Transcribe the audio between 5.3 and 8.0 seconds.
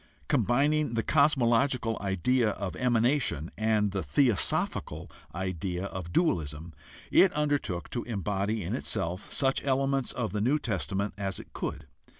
idea of dualism, it undertook